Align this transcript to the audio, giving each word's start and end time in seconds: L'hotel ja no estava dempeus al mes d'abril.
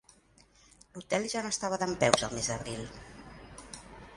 L'hotel 0.95 1.27
ja 1.33 1.43
no 1.47 1.51
estava 1.55 1.79
dempeus 1.83 2.25
al 2.29 2.33
mes 2.39 2.49
d'abril. 2.53 2.89